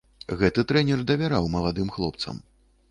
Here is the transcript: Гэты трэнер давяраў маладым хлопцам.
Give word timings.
Гэты 0.39 0.63
трэнер 0.71 1.03
давяраў 1.11 1.51
маладым 1.59 1.95
хлопцам. 1.99 2.43